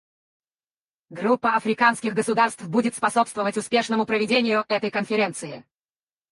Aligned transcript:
Группа 1.11 1.53
африканских 1.55 2.15
государств 2.15 2.65
будет 2.67 2.95
способствовать 2.95 3.55
успешному 3.55 4.07
проведению 4.07 4.65
этой 4.67 4.89
конференции. 4.89 5.63